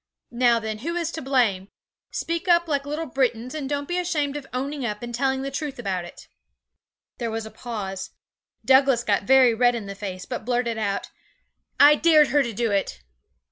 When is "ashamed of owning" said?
3.99-4.83